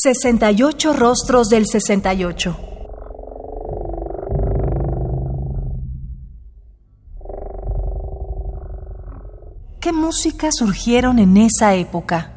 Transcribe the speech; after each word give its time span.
68 0.00 0.92
rostros 0.92 1.48
del 1.48 1.66
68. 1.66 2.56
¿Qué 9.80 9.92
música 9.92 10.50
surgieron 10.52 11.18
en 11.18 11.36
esa 11.36 11.74
época? 11.74 12.32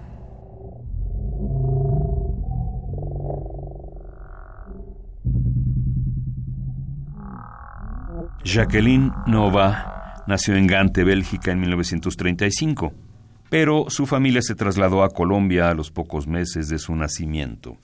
Jacqueline 8.43 9.13
Nova 9.27 10.23
nació 10.25 10.55
en 10.55 10.65
Gante, 10.65 11.03
Bélgica, 11.03 11.51
en 11.51 11.59
1935 11.59 13.10
pero 13.51 13.87
su 13.89 14.05
familia 14.05 14.41
se 14.41 14.55
trasladó 14.55 15.03
a 15.03 15.09
Colombia 15.09 15.69
a 15.69 15.73
los 15.73 15.91
pocos 15.91 16.25
meses 16.25 16.69
de 16.69 16.79
su 16.79 16.95
nacimiento. 16.95 17.77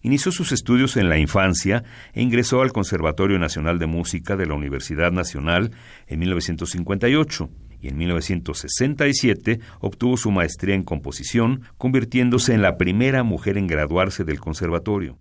Inició 0.00 0.32
sus 0.32 0.50
estudios 0.50 0.96
en 0.96 1.10
la 1.10 1.18
infancia 1.18 1.84
e 2.14 2.22
ingresó 2.22 2.62
al 2.62 2.72
Conservatorio 2.72 3.38
Nacional 3.38 3.78
de 3.78 3.84
Música 3.84 4.34
de 4.34 4.46
la 4.46 4.54
Universidad 4.54 5.12
Nacional 5.12 5.72
en 6.06 6.20
1958 6.20 7.50
y 7.82 7.88
en 7.88 7.98
1967 7.98 9.60
obtuvo 9.80 10.16
su 10.16 10.30
maestría 10.30 10.74
en 10.74 10.84
composición, 10.84 11.64
convirtiéndose 11.76 12.54
en 12.54 12.62
la 12.62 12.78
primera 12.78 13.24
mujer 13.24 13.58
en 13.58 13.66
graduarse 13.66 14.24
del 14.24 14.40
conservatorio. 14.40 15.18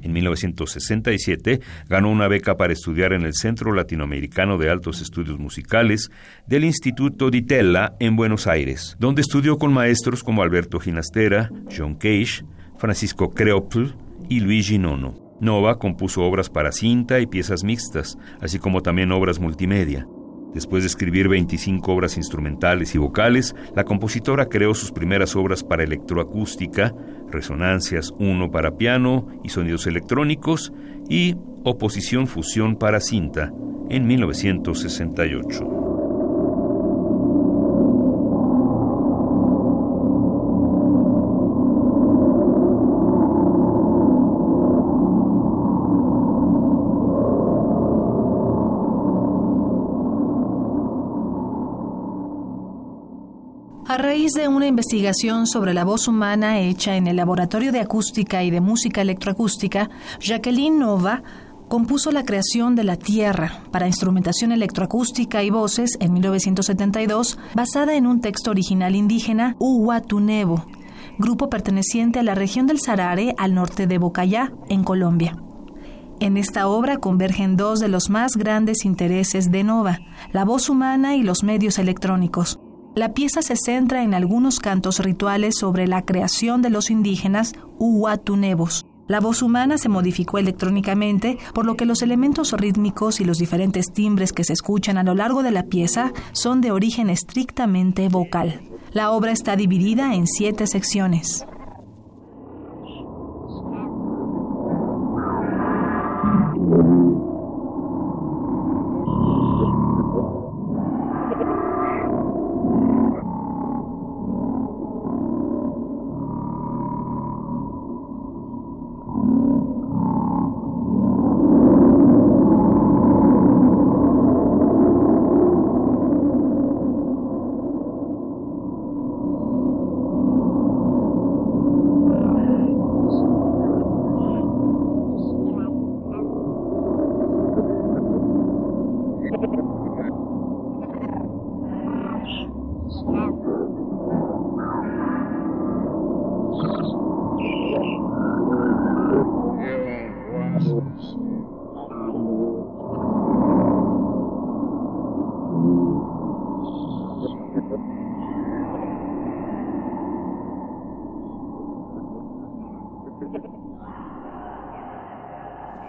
En 0.00 0.12
1967 0.12 1.60
ganó 1.88 2.10
una 2.10 2.28
beca 2.28 2.56
para 2.56 2.72
estudiar 2.72 3.12
en 3.12 3.22
el 3.22 3.34
Centro 3.34 3.72
Latinoamericano 3.72 4.58
de 4.58 4.70
Altos 4.70 5.00
Estudios 5.00 5.38
Musicales 5.38 6.10
del 6.46 6.64
Instituto 6.64 7.30
Di 7.30 7.42
Tella 7.42 7.94
en 7.98 8.16
Buenos 8.16 8.46
Aires, 8.46 8.96
donde 8.98 9.22
estudió 9.22 9.58
con 9.58 9.72
maestros 9.72 10.22
como 10.22 10.42
Alberto 10.42 10.78
Ginastera, 10.78 11.50
John 11.76 11.94
Cage, 11.94 12.44
Francisco 12.76 13.30
Creopl 13.30 13.86
y 14.28 14.40
Luigi 14.40 14.78
Nono. 14.78 15.36
Nova 15.40 15.78
compuso 15.78 16.22
obras 16.22 16.50
para 16.50 16.72
cinta 16.72 17.20
y 17.20 17.26
piezas 17.26 17.62
mixtas, 17.62 18.18
así 18.40 18.58
como 18.58 18.82
también 18.82 19.12
obras 19.12 19.38
multimedia. 19.38 20.06
Después 20.54 20.82
de 20.82 20.88
escribir 20.88 21.28
25 21.28 21.92
obras 21.92 22.16
instrumentales 22.16 22.94
y 22.94 22.98
vocales, 22.98 23.54
la 23.74 23.84
compositora 23.84 24.46
creó 24.46 24.74
sus 24.74 24.92
primeras 24.92 25.36
obras 25.36 25.62
para 25.62 25.84
electroacústica, 25.84 26.94
Resonancias 27.30 28.12
1 28.18 28.50
para 28.50 28.76
piano 28.76 29.26
y 29.44 29.50
sonidos 29.50 29.86
electrónicos 29.86 30.72
y 31.08 31.36
Oposición 31.64 32.26
Fusión 32.26 32.76
para 32.76 33.00
cinta 33.00 33.52
en 33.90 34.06
1968. 34.06 35.77
A 53.98 54.02
raíz 54.02 54.30
de 54.34 54.46
una 54.46 54.68
investigación 54.68 55.48
sobre 55.48 55.74
la 55.74 55.84
voz 55.84 56.06
humana 56.06 56.60
hecha 56.60 56.94
en 56.94 57.08
el 57.08 57.16
Laboratorio 57.16 57.72
de 57.72 57.80
Acústica 57.80 58.44
y 58.44 58.50
de 58.52 58.60
Música 58.60 59.02
Electroacústica, 59.02 59.90
Jacqueline 60.20 60.78
Nova 60.78 61.24
compuso 61.66 62.12
la 62.12 62.24
creación 62.24 62.76
de 62.76 62.84
La 62.84 62.94
Tierra 62.94 63.64
para 63.72 63.88
instrumentación 63.88 64.52
electroacústica 64.52 65.42
y 65.42 65.50
voces 65.50 65.96
en 65.98 66.12
1972, 66.12 67.40
basada 67.56 67.96
en 67.96 68.06
un 68.06 68.20
texto 68.20 68.52
original 68.52 68.94
indígena, 68.94 69.56
Uhuatunevo, 69.58 70.64
grupo 71.18 71.50
perteneciente 71.50 72.20
a 72.20 72.22
la 72.22 72.36
región 72.36 72.68
del 72.68 72.78
Sarare 72.78 73.34
al 73.36 73.52
norte 73.52 73.88
de 73.88 73.98
Bocayá, 73.98 74.52
en 74.68 74.84
Colombia. 74.84 75.36
En 76.20 76.36
esta 76.36 76.68
obra 76.68 76.98
convergen 76.98 77.56
dos 77.56 77.80
de 77.80 77.88
los 77.88 78.10
más 78.10 78.36
grandes 78.36 78.84
intereses 78.84 79.50
de 79.50 79.64
Nova, 79.64 79.98
la 80.30 80.44
voz 80.44 80.68
humana 80.68 81.16
y 81.16 81.24
los 81.24 81.42
medios 81.42 81.80
electrónicos. 81.80 82.60
La 82.98 83.14
pieza 83.14 83.42
se 83.42 83.54
centra 83.54 84.02
en 84.02 84.12
algunos 84.12 84.58
cantos 84.58 84.98
rituales 84.98 85.54
sobre 85.56 85.86
la 85.86 86.02
creación 86.02 86.62
de 86.62 86.70
los 86.70 86.90
indígenas 86.90 87.52
Uhuatunevos. 87.78 88.86
La 89.06 89.20
voz 89.20 89.40
humana 89.40 89.78
se 89.78 89.88
modificó 89.88 90.38
electrónicamente, 90.38 91.38
por 91.54 91.64
lo 91.64 91.76
que 91.76 91.86
los 91.86 92.02
elementos 92.02 92.50
rítmicos 92.54 93.20
y 93.20 93.24
los 93.24 93.38
diferentes 93.38 93.92
timbres 93.92 94.32
que 94.32 94.42
se 94.42 94.52
escuchan 94.52 94.98
a 94.98 95.04
lo 95.04 95.14
largo 95.14 95.44
de 95.44 95.52
la 95.52 95.66
pieza 95.66 96.12
son 96.32 96.60
de 96.60 96.72
origen 96.72 97.08
estrictamente 97.08 98.08
vocal. 98.08 98.62
La 98.90 99.12
obra 99.12 99.30
está 99.30 99.54
dividida 99.54 100.16
en 100.16 100.26
siete 100.26 100.66
secciones. 100.66 101.46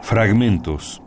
Fragmentos 0.02 1.02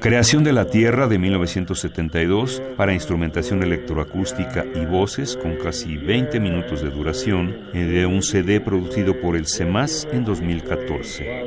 Creación 0.00 0.44
de 0.44 0.52
la 0.52 0.66
Tierra 0.66 1.08
de 1.08 1.18
1972 1.18 2.62
para 2.76 2.92
instrumentación 2.92 3.62
electroacústica 3.62 4.64
y 4.74 4.84
voces 4.84 5.36
con 5.36 5.56
casi 5.56 5.96
20 5.96 6.38
minutos 6.38 6.82
de 6.82 6.90
duración 6.90 7.68
eh, 7.72 7.84
de 7.84 8.06
un 8.06 8.22
CD 8.22 8.60
producido 8.60 9.20
por 9.20 9.36
el 9.36 9.46
CEMAS 9.46 10.06
en 10.12 10.24
2014. 10.24 11.46